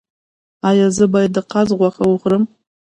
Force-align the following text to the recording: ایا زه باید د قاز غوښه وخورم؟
ایا 0.69 0.87
زه 0.97 1.05
باید 1.13 1.31
د 1.33 1.39
قاز 1.51 1.69
غوښه 1.79 2.03
وخورم؟ 2.07 2.43